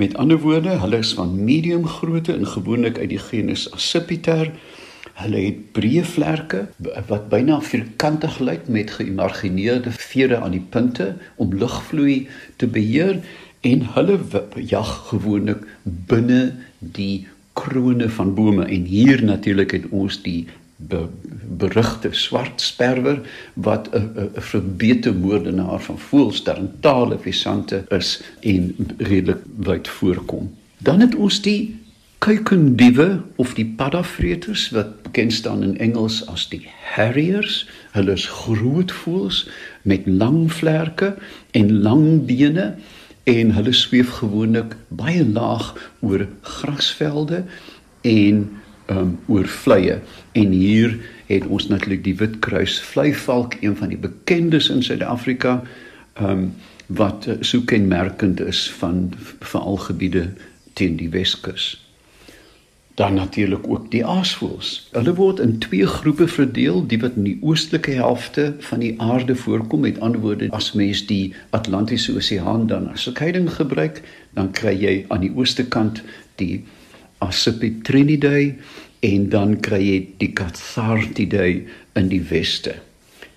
Met 0.00 0.16
ander 0.16 0.40
woorde, 0.40 0.78
hulle 0.80 1.02
is 1.04 1.12
van 1.14 1.34
medium 1.44 1.86
grootte 1.86 2.34
en 2.34 2.46
gewoonlik 2.46 2.98
uit 2.98 3.10
die 3.12 3.20
genus 3.20 3.68
Accipiter. 3.76 4.48
Hulle 5.20 5.42
het 5.44 5.58
breë 5.76 6.04
vlerke 6.08 6.62
wat 7.10 7.28
byna 7.32 7.58
vierkantig 7.60 8.38
lyk 8.40 8.68
met 8.72 8.94
geïmargineerde 8.96 9.92
vere 9.92 10.40
aan 10.40 10.56
die 10.56 10.64
punte 10.72 11.12
om 11.36 11.52
lugvloei 11.52 12.28
te 12.56 12.66
beheer 12.66 13.20
en 13.60 13.84
hulle 13.94 14.16
jag 14.56 14.94
gewoonlik 15.10 15.66
binne 15.84 16.54
die 16.78 17.26
krone 17.52 18.08
van 18.08 18.32
bome 18.34 18.64
en 18.64 18.88
hier 18.88 19.20
natuurlik 19.24 19.76
het 19.76 19.90
ons 19.90 20.22
die 20.24 20.46
be, 20.88 21.06
berugte 21.56 22.08
swart 22.12 22.60
sperwer 22.60 23.20
wat 23.54 23.88
'n 23.94 24.30
verbete 24.34 25.12
moordenaar 25.12 25.80
van 25.80 25.98
voelsterntale 25.98 27.18
visante 27.18 27.84
is 27.88 28.22
en 28.40 28.74
redelik 28.98 29.42
wyd 29.56 29.88
voorkom. 29.88 30.56
Dan 30.78 31.00
het 31.00 31.14
ons 31.14 31.42
die 31.42 31.80
kuikendiewe 32.18 33.22
of 33.36 33.54
die 33.54 33.66
paddavreters 33.76 34.70
wat 34.70 35.02
bekend 35.02 35.32
staan 35.32 35.62
in 35.62 35.78
Engels 35.78 36.26
as 36.26 36.48
die 36.48 36.66
harriers. 36.92 37.68
Hulle 37.96 38.12
is 38.12 38.26
groot 38.26 38.92
voëls 38.92 39.48
met 39.82 40.06
lang 40.06 40.52
vlerke 40.52 41.14
en 41.50 41.80
lang 41.82 42.26
bene 42.28 42.74
en 43.24 43.52
hulle 43.56 43.72
sweef 43.72 44.10
gewoonlik 44.20 44.76
baie 44.88 45.24
laag 45.26 45.72
oor 46.00 46.26
grasvelde 46.40 47.44
en 48.02 48.44
um, 48.90 49.18
oor 49.26 49.46
vleie 49.46 50.00
en 50.32 50.52
hier 50.54 50.98
het 51.30 51.46
ons 51.46 51.68
natuurlik 51.70 52.04
die 52.04 52.16
witkruis 52.18 52.80
vleivalk 52.90 53.54
een 53.60 53.76
van 53.76 53.92
die 53.92 54.00
bekendes 54.00 54.70
in 54.70 54.82
Suid-Afrika 54.82 55.60
um, 56.20 56.50
wat 56.86 57.26
uh, 57.26 57.38
so 57.40 57.62
kenmerkend 57.62 58.40
is 58.40 58.66
van 58.80 59.12
veral 59.38 59.78
gebiede 59.86 60.30
teen 60.74 60.96
die 60.96 61.10
Weskus. 61.10 61.76
Dan 62.98 63.14
natuurlik 63.14 63.68
ook 63.68 63.86
die 63.90 64.02
aasvoëls. 64.06 64.88
Hulle 64.92 65.14
word 65.14 65.38
in 65.40 65.58
twee 65.62 65.86
groepe 65.86 66.26
verdeel, 66.28 66.82
die 66.86 66.98
wat 67.00 67.14
in 67.16 67.24
die 67.24 67.38
oostelike 67.40 67.94
helfte 67.96 68.50
van 68.66 68.82
die 68.82 68.92
aarde 69.00 69.36
voorkom, 69.38 69.86
met 69.86 70.00
ander 70.00 70.20
woorde, 70.20 70.50
as 70.52 70.72
mens 70.76 71.06
die 71.06 71.32
Atlantiese 71.56 72.12
Oseaan 72.18 72.66
dan 72.66 72.90
as 72.90 73.06
'n 73.06 73.14
skeiding 73.14 73.48
gebruik, 73.54 74.02
dan 74.34 74.50
kry 74.50 74.74
jy 74.74 75.04
aan 75.08 75.20
die 75.20 75.32
ooste 75.34 75.64
kant 75.64 76.02
die 76.36 76.64
Accipitrinidei 77.24 78.56
en 79.06 79.28
dan 79.32 79.56
kry 79.64 79.80
jy 79.80 79.98
die 80.20 80.32
Cathartidae 80.36 81.62
in 81.98 82.10
die 82.12 82.22
weste. 82.30 82.74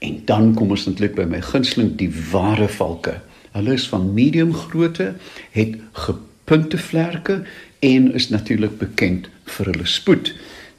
En 0.03 0.19
dan 0.27 0.51
kom 0.57 0.73
ons 0.75 0.87
eintlik 0.89 1.15
by 1.15 1.25
my 1.29 1.39
gunsteling 1.43 1.93
die 1.99 2.11
ware 2.31 2.67
valke. 2.67 3.19
Hulle 3.53 3.77
is 3.77 3.85
van 3.91 4.09
medium 4.15 4.51
grootte, 4.53 5.13
het 5.55 5.77
gepunte 6.05 6.77
vlerke 6.77 7.43
en 7.85 8.09
is 8.17 8.29
natuurlik 8.33 8.77
bekend 8.81 9.29
vir 9.55 9.71
hulle 9.71 9.87
spoed. 9.87 10.33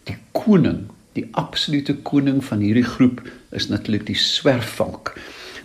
Die 0.09 0.19
koning, 0.37 0.85
die 1.17 1.29
absolute 1.39 1.95
koning 2.05 2.43
van 2.45 2.65
hierdie 2.65 2.87
groep 2.87 3.23
is 3.55 3.71
natuurlik 3.71 4.09
die 4.11 4.19
swerfvalk. 4.19 5.15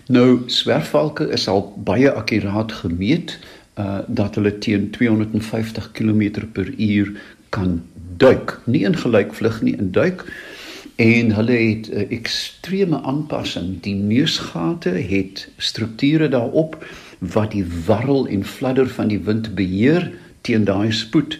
Nou 0.09 0.43
swerfvalke 0.49 1.27
is 1.33 1.47
al 1.51 1.67
baie 1.85 2.11
akkuraat 2.11 2.71
gemeet 2.81 3.35
uh 3.79 3.99
dat 4.07 4.35
hulle 4.35 4.57
teen 4.57 4.89
250 4.91 5.91
km 5.91 6.45
per 6.51 6.73
uur 6.77 7.11
kan 7.49 7.81
duik, 8.17 8.59
nie 8.65 8.83
in 8.83 8.95
gelykvlug 8.95 9.61
nie, 9.61 9.75
in 9.77 9.91
duik. 9.91 10.25
En 10.95 11.31
hulle 11.31 11.57
het 11.57 11.89
'n 11.89 11.95
uh, 11.95 12.11
ekstreme 12.11 13.01
aanpassing. 13.01 13.81
Die 13.81 13.95
neusgate 13.95 14.89
het 14.89 15.47
strukture 15.57 16.29
daarop 16.29 16.85
wat 17.19 17.51
die 17.51 17.65
warrel 17.85 18.27
en 18.27 18.45
fladder 18.45 18.89
van 18.89 19.07
die 19.07 19.19
wind 19.19 19.55
beheer 19.55 20.11
teen 20.41 20.63
daai 20.63 20.91
spoed 20.91 21.39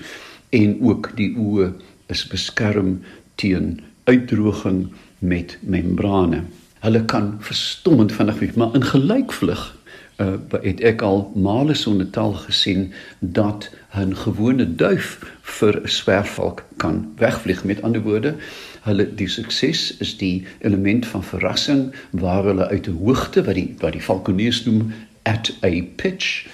en 0.50 0.77
ook 0.81 1.12
die 1.15 1.36
oë 1.38 1.74
is 2.08 2.27
beskerm 2.27 3.00
teen 3.36 3.79
uitdroging 4.03 4.88
met 5.19 5.58
membrane. 5.62 6.43
Hulle 6.79 7.05
kan 7.05 7.36
verstommend 7.39 8.12
vinnig 8.12 8.39
wees, 8.39 8.53
maar 8.53 8.75
in 8.75 8.84
gelykvlug 8.84 9.75
uh, 10.19 10.35
het 10.61 10.81
ek 10.81 11.01
al 11.01 11.31
male 11.35 11.73
so 11.73 11.91
'n 11.91 12.09
taal 12.11 12.33
gesien 12.33 12.91
dat 13.19 13.69
'n 13.95 14.15
gewone 14.15 14.75
duif 14.75 15.19
vir 15.41 15.81
'n 15.81 15.88
swerfvalk 15.88 16.65
kan 16.77 17.13
wegvlieg. 17.17 17.63
Met 17.63 17.81
ander 17.81 18.01
woorde 18.01 18.35
hulle 18.81 19.15
die 19.15 19.27
sukses 19.27 19.97
is 19.97 20.17
die 20.17 20.45
element 20.59 21.05
van 21.05 21.23
verrassing 21.23 21.93
waar 22.11 22.43
hulle 22.43 22.67
uit 22.67 22.88
'n 22.88 22.97
hoogte 23.03 23.43
wat 23.43 23.55
die 23.55 23.75
wat 23.79 23.91
die 23.91 24.03
valkoniers 24.03 24.65
noem 24.65 24.93
at 25.23 25.51
a 25.63 25.81
pitch 25.95 26.47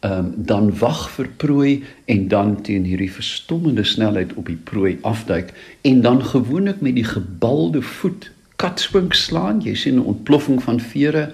um, 0.00 0.32
dan 0.36 0.78
wag 0.78 1.10
vir 1.10 1.28
prooi 1.36 1.84
en 2.04 2.28
dan 2.28 2.62
teen 2.62 2.84
hierdie 2.84 3.12
verstommende 3.12 3.84
snelheid 3.84 4.34
op 4.34 4.46
die 4.46 4.60
prooi 4.64 4.98
afduik 5.02 5.52
en 5.80 6.00
dan 6.00 6.24
gewoonlik 6.24 6.80
met 6.80 6.94
die 6.94 7.04
gebalde 7.04 7.82
voet 7.82 8.30
katswink 8.56 9.14
slaan. 9.14 9.60
Jy 9.64 9.74
sien 9.74 9.94
'n 9.94 10.04
ontploffing 10.12 10.62
van 10.62 10.80
vere 10.80 11.32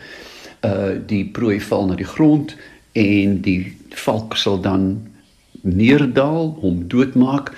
uh 0.66 0.94
die 1.06 1.24
prooi 1.24 1.60
val 1.60 1.86
na 1.86 1.96
die 1.98 2.08
grond 2.08 2.56
en 2.92 3.40
die 3.44 3.76
valk 4.04 4.36
sal 4.36 4.60
dan 4.60 4.88
neerdal, 5.62 6.54
hom 6.62 6.84
doodmaak 6.88 7.52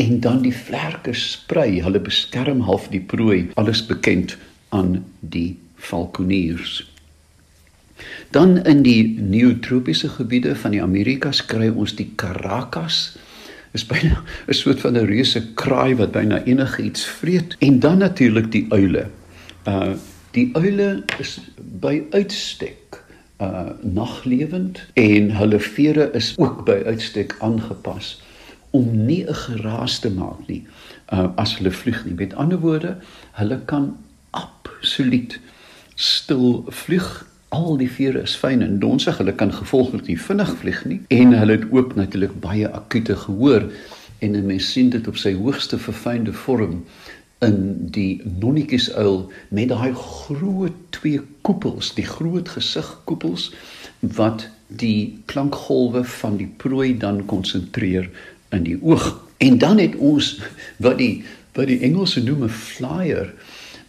en 0.00 0.20
dan 0.24 0.42
die 0.42 0.54
vlerke 0.54 1.12
sprei. 1.16 1.80
Hulle 1.84 2.00
beskerm 2.00 2.62
half 2.68 2.88
die 2.92 3.02
prooi, 3.02 3.50
alles 3.60 3.82
bekend 3.86 4.36
aan 4.68 5.04
die 5.20 5.58
falkoniers. 5.76 6.80
Dan 8.32 8.56
in 8.64 8.82
die 8.82 9.02
neotropiese 9.18 10.08
gebiede 10.08 10.54
van 10.56 10.72
die 10.72 10.82
Amerikas 10.82 11.42
kry 11.44 11.68
ons 11.68 11.96
die 11.98 12.08
Caracas. 12.16 13.18
Is 13.76 13.84
byna 13.86 14.22
'n 14.48 14.54
soort 14.54 14.80
van 14.80 14.96
'n 14.96 15.06
reuse 15.06 15.42
kraai 15.54 15.94
wat 15.94 16.12
byna 16.12 16.42
enige 16.44 16.82
iets 16.82 17.04
vreet 17.04 17.56
en 17.58 17.80
dan 17.80 17.98
natuurlik 17.98 18.52
die 18.52 18.66
uile. 18.70 19.06
Uh 19.66 19.94
die 20.36 20.50
uile 20.54 21.02
is 21.18 21.38
by 21.56 22.02
uitstek 22.10 23.02
uh 23.40 23.70
naglewend 23.82 24.82
en 25.00 25.30
hulle 25.32 25.60
vere 25.60 26.10
is 26.12 26.34
ook 26.38 26.64
by 26.68 26.82
uitstek 26.86 27.34
aangepas 27.40 28.18
om 28.70 29.06
nie 29.06 29.24
'n 29.24 29.34
geraas 29.34 29.98
te 29.98 30.10
maak 30.10 30.46
nie 30.46 30.66
uh 31.12 31.28
as 31.36 31.56
hulle 31.56 31.70
vlieg 31.70 32.04
nie. 32.04 32.14
Met 32.14 32.34
ander 32.34 32.58
woorde, 32.58 32.96
hulle 33.32 33.60
kan 33.64 33.96
absoluut 34.30 35.40
stil 35.94 36.64
vlieg 36.68 37.26
al 37.48 37.76
die 37.76 37.90
vere 37.90 38.22
is 38.22 38.36
fyn 38.36 38.62
en 38.62 38.78
donsig. 38.78 39.18
Hulle 39.18 39.34
kan 39.34 39.52
gevolglik 39.52 40.06
nie 40.06 40.20
vinnig 40.20 40.52
vlieg 40.56 40.84
nie 40.84 41.00
en 41.08 41.32
hulle 41.32 41.52
het 41.52 41.66
ook 41.70 41.94
natuurlik 41.94 42.40
baie 42.40 42.68
akute 42.68 43.16
gehoor 43.16 43.70
en 44.18 44.36
'n 44.36 44.46
mens 44.46 44.72
sien 44.72 44.90
dit 44.90 45.08
op 45.08 45.16
sy 45.16 45.34
hoogste 45.34 45.78
verfynde 45.78 46.32
vorm 46.32 46.84
in 47.40 47.88
die 47.92 48.20
nonnetjiesuil 48.40 49.30
met 49.48 49.68
daai 49.72 49.94
groot 49.94 50.76
twee 50.96 51.20
koepels, 51.46 51.94
die 51.96 52.04
groot 52.04 52.48
gesigkoepels 52.48 53.50
wat 54.00 54.48
die 54.66 55.22
klankgolwe 55.26 56.04
van 56.04 56.36
die 56.36 56.48
prooi 56.62 56.92
dan 56.98 57.24
konsentreer 57.26 58.10
in 58.54 58.64
die 58.68 58.78
oog. 58.82 59.08
En 59.38 59.58
dan 59.58 59.78
het 59.78 59.96
ons 59.96 60.36
wat 60.76 60.98
die 60.98 61.24
wat 61.56 61.66
die 61.66 61.80
Engelse 61.82 62.22
noem 62.22 62.44
'n 62.44 62.48
flyer 62.48 63.32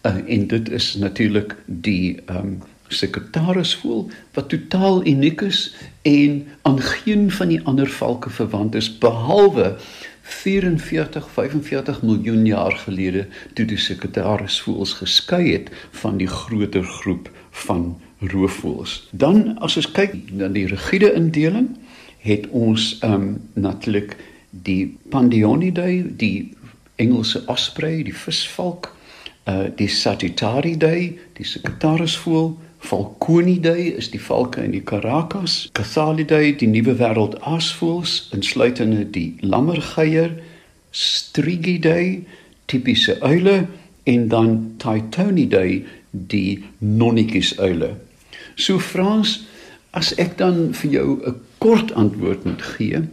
uh, 0.01 0.15
en 0.27 0.47
dit 0.47 0.69
is 0.69 0.95
natuurlik 0.95 1.55
die 1.65 2.21
ehm 2.25 2.37
um, 2.37 2.61
sekretaris 2.91 3.75
voel 3.75 4.09
wat 4.33 4.49
totaal 4.49 5.05
uniek 5.07 5.41
is 5.41 5.75
en 6.01 6.47
aan 6.61 6.81
geen 6.81 7.31
van 7.31 7.47
die 7.47 7.61
ander 7.63 7.87
valke 7.87 8.29
verwant 8.29 8.75
is 8.75 8.97
behalwe 8.97 9.77
44 10.33 11.27
45 11.33 12.01
miljoen 12.01 12.45
jaar 12.45 12.75
gelede 12.85 13.27
toe 13.53 13.65
die 13.65 13.79
sekretaris 13.79 14.61
voels 14.61 14.93
geskei 14.99 15.43
het 15.51 15.69
van 16.03 16.17
die 16.17 16.27
groter 16.27 16.83
groep 16.83 17.29
van 17.65 18.01
roofvoëls. 18.19 19.07
Dan 19.11 19.57
as 19.59 19.77
ons 19.77 19.91
kyk 19.91 20.15
na 20.31 20.47
die 20.47 20.67
rigiede 20.69 21.11
indeling, 21.17 21.71
het 22.21 22.47
ons 22.49 22.97
ehm 23.01 23.13
um, 23.13 23.29
natuurlik 23.53 24.15
die 24.49 24.97
Pandionidae, 25.09 26.03
die 26.17 26.53
Engelse 26.95 27.43
osprey, 27.47 28.03
die 28.03 28.15
visvalk, 28.15 28.91
uh 29.49 29.69
die 29.75 29.87
Sagittariidae, 29.89 31.17
die 31.33 31.47
sekretarisvoël 31.47 32.53
Falconidae 32.81 33.91
is 33.93 34.09
die 34.09 34.19
valke 34.21 34.63
in 34.65 34.73
die 34.73 34.81
Caracas, 34.81 35.69
Cathalidae 35.77 36.55
die 36.57 36.67
nuwe 36.67 36.95
wêreld 36.97 37.37
aasvoëls, 37.45 38.15
insluitende 38.35 39.05
die 39.05 39.35
lammergeier, 39.45 40.33
Strigidae 40.91 42.23
tipiese 42.71 43.19
uile. 43.21 43.67
En 44.09 44.27
dan 44.31 44.55
Titonidae 44.81 45.83
die 46.11 46.63
nonnetjies 46.79 47.53
uile. 47.59 47.93
So 48.57 48.81
Frans, 48.81 49.43
as 49.93 50.09
ek 50.17 50.39
dan 50.41 50.73
vir 50.73 50.91
jou 50.91 51.09
'n 51.21 51.35
kort 51.61 51.93
antwoord 51.93 52.43
moet 52.49 52.61
gee, 52.61 53.03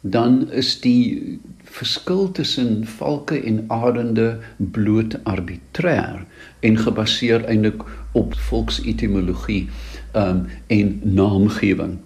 dan 0.00 0.50
is 0.50 0.80
die 0.80 1.38
verskil 1.70 2.30
tussen 2.32 2.86
valke 2.86 3.38
en 3.42 3.64
arende 3.68 4.38
bloot 4.56 5.18
arbitrêr 5.22 6.24
en 6.60 6.78
gebaseer 6.78 7.44
eintlik 7.44 7.82
op 8.12 8.34
volksetimologie 8.48 9.68
um, 10.16 10.46
en 10.66 11.00
naamgewing. 11.02 11.98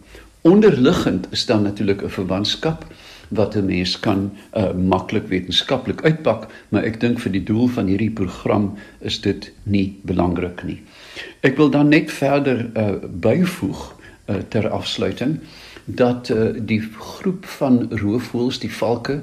Onderliggend 0.42 1.27
is 1.31 1.46
dan 1.46 1.62
natuurlik 1.62 2.03
'n 2.03 2.09
verwantskap 2.09 2.87
wat 3.29 3.55
'n 3.55 3.64
mens 3.64 4.01
kan 4.01 4.33
uh, 4.57 4.72
maklik 4.72 5.27
wetenskaplik 5.29 6.03
uitpak, 6.03 6.46
maar 6.68 6.83
ek 6.83 7.01
dink 7.01 7.20
vir 7.20 7.33
die 7.33 7.42
doel 7.42 7.68
van 7.68 7.87
hierdie 7.87 8.11
program 8.11 8.75
is 8.98 9.20
dit 9.20 9.53
nie 9.62 9.98
belangrik 10.03 10.62
nie. 10.62 10.83
Ek 11.40 11.57
wil 11.57 11.70
dan 11.70 11.88
net 11.88 12.11
verder 12.11 12.70
uh, 12.77 12.90
byvoeg 13.20 13.94
uh, 14.27 14.37
ter 14.48 14.68
afsluiting 14.68 15.40
dat 15.85 16.29
uh, 16.29 16.51
die 16.57 16.83
groep 16.98 17.46
van 17.46 17.88
roofvoëls, 17.90 18.59
die 18.59 18.72
valke, 18.72 19.20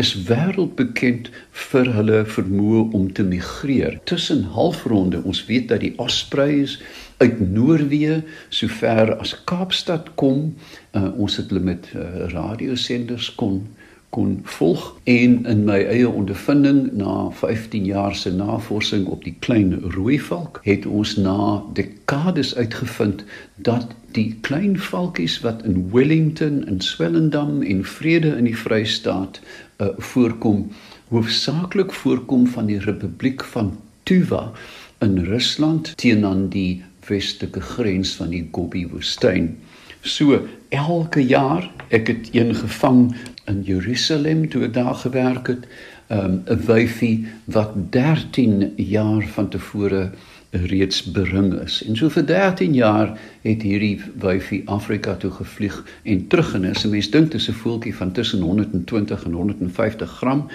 is 0.00 0.14
wêreldbekend 0.28 1.28
vir 1.68 1.90
hulle 1.96 2.22
vermoë 2.34 2.86
om 2.96 3.08
te 3.12 3.24
migreer. 3.26 3.98
Tussen 4.10 4.46
halfronde, 4.56 5.20
ons 5.28 5.42
weet 5.48 5.68
dat 5.72 5.84
die 5.84 5.92
ospreys 6.00 6.78
uit 7.20 7.40
Noorwe 7.40 8.22
sover 8.48 9.12
as 9.20 9.34
Kaapstad 9.50 10.14
kom, 10.20 10.54
uh, 10.96 11.10
ons 11.20 11.36
het 11.36 11.52
hulle 11.52 11.64
met 11.72 11.90
uh, 11.92 12.30
radiosenders 12.32 13.34
kon 13.40 13.62
kon 14.10 14.40
volg 14.42 14.80
en 15.04 15.34
in 15.46 15.60
my 15.68 15.76
eie 15.86 16.08
ondervinding 16.08 16.80
na 16.98 17.28
15 17.30 17.84
jaar 17.86 18.14
se 18.18 18.32
navorsing 18.34 19.04
op 19.06 19.22
die 19.24 19.36
klein 19.38 19.76
rooi 19.94 20.18
valk 20.18 20.58
het 20.64 20.86
ons 20.86 21.14
na 21.16 21.62
dekades 21.78 22.56
uitgevind 22.58 23.22
dat 23.54 23.94
die 24.18 24.34
klein 24.42 24.74
valkies 24.90 25.38
wat 25.46 25.62
in 25.62 25.84
Wellington 25.94 26.64
en 26.66 26.80
Swellendam 26.82 27.62
en 27.62 27.84
Vrede 27.86 28.34
in 28.34 28.50
die 28.50 28.56
Vrystaat 28.58 29.38
uh, 29.80 29.88
voorkom 29.98 30.68
hoofsaaklik 31.10 31.92
voorkom 31.92 32.46
van 32.46 32.66
die 32.66 32.78
Republiek 32.78 33.44
van 33.44 33.72
Tuva 34.02 34.50
in 34.98 35.18
Rusland 35.24 35.96
teenoor 35.96 36.48
die 36.52 36.82
westelike 37.08 37.60
grens 37.60 38.14
van 38.20 38.30
die 38.30 38.44
Gobi 38.52 38.84
woestyn. 38.86 39.56
So 40.02 40.38
elke 40.68 41.22
jaar, 41.26 41.66
ek 41.88 42.08
het 42.12 42.28
een 42.36 42.54
gevang 42.54 43.16
in 43.50 43.62
Jerusalem 43.66 44.46
toe 44.48 44.68
ek 44.68 44.76
daar 44.76 44.94
gewerk 44.94 45.50
het, 45.50 45.66
um, 46.10 46.42
'n 46.46 46.60
wyfie 46.66 47.26
wat 47.44 47.72
13 47.92 48.72
jaar 48.76 49.26
van 49.34 49.48
tevore 49.48 50.10
reeds 50.50 51.02
bering 51.12 51.54
is. 51.62 51.82
En 51.86 51.96
so 51.96 52.10
vir 52.10 52.26
13 52.26 52.74
jaar 52.74 53.12
het 53.42 53.62
hierdie 53.62 54.00
wyfie 54.18 54.62
Afrika 54.66 55.14
toe 55.14 55.30
gevlieg 55.30 55.76
en 56.02 56.26
terug 56.26 56.54
en 56.54 56.64
as 56.70 56.84
'n 56.84 56.90
mens 56.90 57.10
dink 57.10 57.32
dis 57.32 57.48
'n 57.48 57.52
voeltjie 57.52 57.94
van 57.94 58.12
tussen 58.12 58.40
120 58.40 59.24
en 59.24 59.32
150 59.32 60.10
gram, 60.10 60.48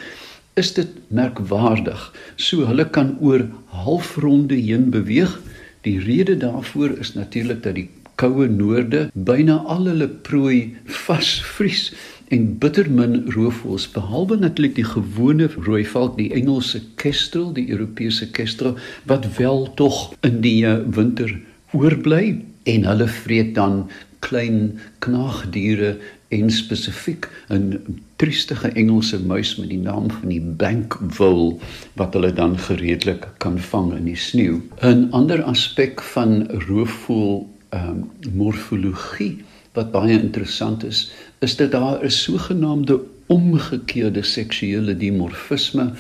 is 0.54 0.74
dit 0.74 0.88
merkwaardig. 1.08 2.14
So 2.36 2.66
hulle 2.66 2.90
kan 2.90 3.18
oor 3.22 3.48
halfronde 3.66 4.56
heen 4.56 4.90
beweeg. 4.90 5.40
Die 5.82 6.00
rede 6.00 6.38
daarvoor 6.38 6.98
is 7.00 7.14
natuurlik 7.14 7.64
dat 7.64 7.76
die 7.76 7.90
koue 8.16 8.48
noorde 8.48 9.10
byna 9.14 9.56
al 9.68 9.86
hulle 9.86 10.08
prooi 10.08 10.76
vasvries 10.86 11.94
en 12.34 12.58
bittermin 12.58 13.32
roofvoëls 13.36 13.88
behalwe 13.94 14.38
natuurlik 14.42 14.76
die 14.76 14.88
gewone 14.88 15.50
rooi 15.68 15.84
valk 15.86 16.18
die 16.18 16.32
Engelse 16.34 16.82
kestrel 17.02 17.52
die 17.54 17.70
Europese 17.70 18.30
kestrel 18.32 18.78
wat 19.06 19.28
wel 19.38 19.68
tog 19.78 20.14
in 20.26 20.42
die 20.42 20.66
uh, 20.66 20.80
winter 20.98 21.32
oorbly 21.72 22.42
en 22.64 22.86
hulle 22.90 23.08
vreet 23.08 23.54
dan 23.56 23.86
klein 24.26 24.80
knaagdiere 25.06 25.96
en 26.34 26.50
spesifiek 26.50 27.28
'n 27.54 28.00
triestige 28.16 28.70
Engelse 28.74 29.20
muis 29.20 29.56
met 29.56 29.70
die 29.70 29.82
naam 29.82 30.10
van 30.12 30.30
die 30.30 30.42
bankvole 30.42 31.58
wat 31.94 32.14
hulle 32.14 32.34
dan 32.34 32.58
gereedelik 32.58 33.28
kan 33.38 33.60
vang 33.60 33.94
in 33.94 34.06
die 34.06 34.18
sneeu. 34.18 34.62
'n 34.82 35.12
Ander 35.12 35.44
aspek 35.44 36.02
van 36.02 36.48
roofvoël 36.68 37.46
um, 37.70 38.10
morfologie 38.34 39.44
wat 39.76 39.92
baie 39.92 40.20
interessant 40.20 40.84
is, 40.84 41.12
is 41.40 41.56
dat 41.56 41.72
daar 41.72 42.04
'n 42.04 42.10
sogenaamde 42.10 43.00
omgekeerde 43.28 44.24
seksuele 44.24 44.98
dimorfisme 44.98 45.92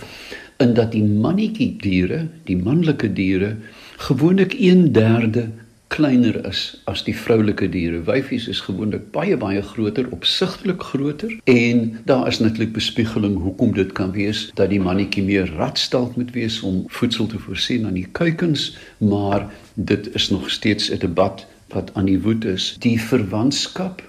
in 0.57 0.73
dat 0.73 0.91
die 0.91 1.03
mannetjie 1.03 1.75
diere, 1.81 2.27
die 2.43 2.57
manlike 2.57 3.13
diere 3.13 3.55
gewoonlik 3.97 4.53
1/3 4.53 5.51
kleiner 5.87 6.45
is 6.47 6.81
as 6.89 7.03
die 7.07 7.15
vroulike 7.15 7.69
diere. 7.69 8.01
Wyfies 8.03 8.47
is 8.51 8.59
gewoonlik 8.65 9.11
baie 9.11 9.37
baie 9.37 9.61
groter, 9.61 10.07
opsigtelik 10.11 10.83
groter 10.83 11.31
en 11.43 11.99
daar 12.05 12.27
is 12.27 12.39
natuurlik 12.39 12.73
bespiegeling 12.73 13.37
hoekom 13.41 13.73
dit 13.73 13.91
kan 13.91 14.11
wees 14.11 14.49
dat 14.59 14.69
die 14.69 14.81
mannetjie 14.81 15.23
meer 15.23 15.51
radstalk 15.55 16.15
moet 16.15 16.33
wees 16.35 16.61
om 16.61 16.83
voedsel 16.87 17.27
te 17.27 17.39
voorsien 17.39 17.85
aan 17.85 17.99
die 17.99 18.07
kuikens, 18.11 18.77
maar 18.97 19.47
dit 19.73 20.09
is 20.15 20.29
nog 20.29 20.49
steeds 20.49 20.91
'n 20.91 20.99
debat 20.99 21.45
wat 21.75 21.91
aan 21.93 22.09
die 22.09 22.19
woed 22.23 22.45
is. 22.47 22.73
Die 22.79 22.97
verwantskap 23.01 24.03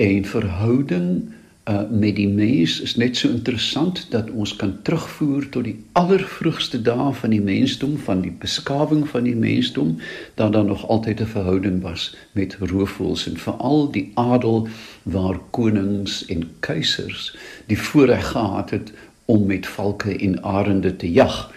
en 0.00 0.24
verhouding 0.24 1.08
uh, 1.68 1.80
met 1.90 2.16
die 2.16 2.28
mens 2.28 2.80
is 2.84 2.96
net 3.00 3.16
so 3.16 3.28
interessant 3.28 4.06
dat 4.12 4.30
ons 4.30 4.56
kan 4.60 4.74
terugvoer 4.82 5.46
tot 5.54 5.64
die 5.68 5.76
allervroegste 6.00 6.80
dae 6.84 7.12
van 7.20 7.32
die 7.32 7.40
mensdom 7.44 7.96
van 8.08 8.20
die 8.24 8.32
beskawing 8.42 9.06
van 9.08 9.28
die 9.28 9.36
mensdom 9.36 9.94
dat 10.40 10.52
daar 10.52 10.68
nog 10.68 10.86
altyd 10.88 11.20
'n 11.20 11.32
verhouding 11.36 11.80
was 11.82 12.10
met 12.32 12.56
roofvoëls 12.60 13.26
en 13.30 13.40
veral 13.46 13.90
die 13.90 14.10
adel 14.14 14.68
waar 15.02 15.40
konings 15.50 16.24
en 16.26 16.48
keisers 16.60 17.36
die 17.66 17.78
voorreg 17.78 18.26
gehad 18.32 18.70
het 18.70 18.92
om 19.24 19.46
met 19.46 19.66
valke 19.66 20.16
en 20.16 20.42
arende 20.42 20.96
te 20.96 21.12
jag. 21.12 21.52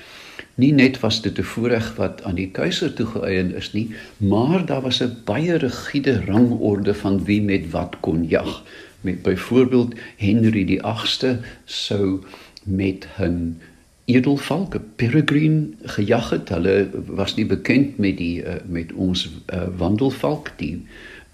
Nie 0.58 0.74
net 0.74 1.00
was 1.00 1.22
dit 1.22 1.38
'n 1.38 1.44
voorreg 1.44 1.96
wat 1.96 2.24
aan 2.24 2.36
die 2.36 2.50
keiser 2.50 2.94
toegeëien 2.94 3.56
is 3.56 3.74
nie, 3.74 3.90
maar 4.18 4.66
daar 4.66 4.82
was 4.82 5.02
'n 5.04 5.18
baie 5.26 5.56
rigiede 5.58 6.26
rangorde 6.26 6.94
van 6.94 7.24
wie 7.26 7.42
met 7.42 7.70
wat 7.72 8.00
kon 8.00 8.28
jag 8.28 8.64
met 9.02 9.22
byvoorbeeld 9.22 9.96
Henry 10.18 10.66
die 10.66 10.82
8ste 10.82 11.38
sou 11.66 12.20
met 12.64 13.08
'n 13.20 13.60
edelvalke 14.06 14.80
peregrine 14.96 15.68
gejag 15.84 16.30
het. 16.30 16.50
Hulle 16.50 16.90
was 17.06 17.36
nie 17.36 17.46
bekend 17.46 17.98
met 17.98 18.18
die 18.18 18.44
uh, 18.44 18.54
met 18.66 18.94
ons 18.94 19.30
uh, 19.54 19.68
wandelvalk 19.78 20.52
die 20.56 20.86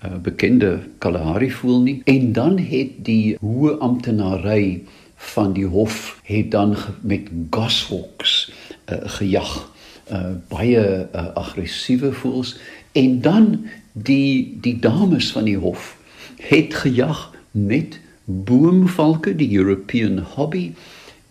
uh, 0.05 0.17
bekende 0.21 0.79
Kalahari 0.97 1.51
voel 1.51 1.81
nie. 1.81 2.01
En 2.03 2.31
dan 2.33 2.57
het 2.57 2.89
die 2.97 3.37
hoë 3.41 3.77
amptenary 3.77 4.81
van 5.15 5.53
die 5.53 5.65
hof 5.65 6.19
het 6.23 6.51
dan 6.51 6.75
met 7.01 7.29
goshawks 7.49 8.32
uh, 8.85 8.97
gejag. 9.19 9.71
Uh, 10.11 10.35
baie 10.51 11.07
uh, 11.15 11.27
aggressiewe 11.39 12.11
voels 12.11 12.57
en 12.91 13.21
dan 13.21 13.65
die 13.93 14.57
die 14.61 14.79
dames 14.79 15.31
van 15.31 15.47
die 15.47 15.57
hof 15.57 15.93
het 16.43 16.73
gejag 16.73 17.31
met 17.51 17.99
boomvalke 18.25 19.35
die 19.35 19.55
European 19.55 20.19
hobby 20.35 20.73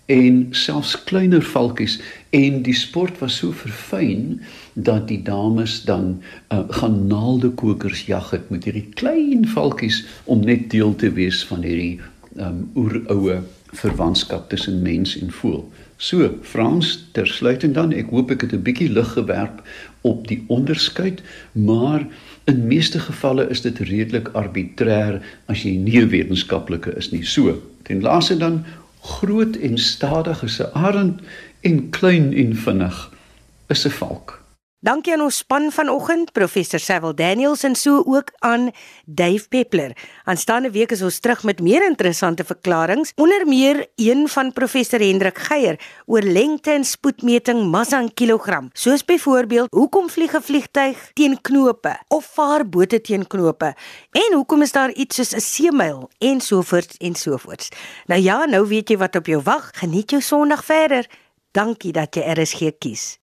en 0.06 0.46
selfs 0.50 1.04
kleiner 1.04 1.42
valkies 1.42 2.00
en 2.30 2.62
die 2.66 2.74
sport 2.74 3.18
was 3.18 3.36
so 3.40 3.52
verfyn 3.52 4.40
dat 4.72 5.06
die 5.08 5.20
dames 5.22 5.82
dan 5.88 6.22
uh, 6.48 6.62
gaan 6.68 7.06
naaldekokers 7.06 8.06
jag 8.06 8.30
het 8.30 8.50
met 8.50 8.64
hierdie 8.64 8.88
klein 8.94 9.48
valkies 9.48 10.04
om 10.24 10.44
net 10.44 10.70
deel 10.70 10.94
te 10.96 11.12
wees 11.12 11.44
van 11.48 11.62
hierdie 11.62 12.00
um, 12.36 12.70
oeroue 12.76 13.40
verwantskap 13.72 14.48
tussen 14.48 14.82
mens 14.82 15.16
en 15.18 15.30
voël. 15.32 15.64
So, 16.02 16.26
Frans, 16.42 16.96
tersluitend 17.14 17.76
dan, 17.78 17.92
ek 17.94 18.10
hoop 18.10 18.32
ek 18.34 18.42
het 18.42 18.52
'n 18.52 18.62
bietjie 18.66 18.90
lig 18.90 19.12
gewerp 19.14 19.62
op 20.02 20.26
die 20.26 20.42
onderskeid, 20.50 21.22
maar 21.52 22.02
In 22.44 22.66
meeste 22.66 22.98
gevalle 22.98 23.46
is 23.48 23.60
dit 23.62 23.78
redelik 23.78 24.32
arbitrêr 24.34 25.20
as 25.46 25.62
jy 25.62 25.76
nie 25.78 26.00
'n 26.00 26.08
wetenskaplike 26.10 26.90
is 26.98 27.12
nie. 27.12 27.22
So, 27.22 27.62
ten 27.82 28.02
laaste 28.02 28.36
dan 28.36 28.64
groot 29.02 29.56
en 29.56 29.78
stadig 29.78 30.42
is 30.42 30.58
'n 30.60 30.74
arend 30.74 31.20
en 31.60 31.90
klein 31.90 32.32
en 32.34 32.56
vinnig 32.56 33.10
is 33.68 33.86
'n 33.86 33.90
valk. 33.90 34.41
Dankie 34.82 35.12
aan 35.14 35.20
ons 35.22 35.36
span 35.44 35.68
vanoggend, 35.70 36.32
professor 36.34 36.80
Sewil 36.82 37.12
Daniels 37.14 37.60
en 37.62 37.76
so 37.78 38.00
ook 38.02 38.32
aan 38.42 38.72
Dave 39.06 39.46
Peppler. 39.48 39.92
Aanstaande 40.26 40.72
week 40.74 40.90
is 40.90 41.04
ons 41.06 41.20
terug 41.22 41.44
met 41.46 41.60
meer 41.62 41.84
interessante 41.86 42.42
verklaringe, 42.42 43.12
onder 43.14 43.46
meer 43.46 43.84
een 43.94 44.26
van 44.28 44.50
professor 44.52 44.98
Hendrik 44.98 45.38
Geier 45.38 45.78
oor 46.10 46.26
lengte 46.26 46.74
en 46.74 46.84
spoedmeting 46.84 47.62
massa 47.70 48.00
in 48.02 48.10
kilogram. 48.10 48.72
Soos 48.74 49.06
byvoorbeeld, 49.06 49.70
hoekom 49.70 50.10
vlieg 50.10 50.34
'n 50.34 50.42
vliegtyg 50.42 51.10
teen 51.14 51.38
knope 51.40 51.94
of 52.08 52.24
vaar 52.34 52.68
bote 52.68 53.00
teen 53.00 53.26
knope? 53.26 53.74
En 54.10 54.34
hoekom 54.34 54.62
is 54.62 54.72
daar 54.72 54.90
iets 54.90 55.16
soos 55.16 55.32
'n 55.34 55.40
seemyl 55.40 56.10
en 56.18 56.40
sovoorts 56.40 56.96
en 56.96 57.14
sovoorts. 57.14 57.68
Nou 58.06 58.20
ja, 58.20 58.44
nou 58.44 58.66
weet 58.66 58.88
jy 58.88 58.96
wat 58.96 59.16
op 59.16 59.26
jou 59.26 59.42
wag. 59.42 59.70
Geniet 59.74 60.10
jou 60.10 60.22
Sondag 60.22 60.64
verder. 60.64 61.06
Dankie 61.52 61.92
dat 61.92 62.14
jy 62.14 62.22
RSG 62.22 62.78
kies. 62.78 63.21